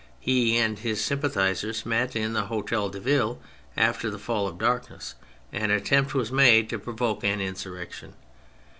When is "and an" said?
5.53-5.77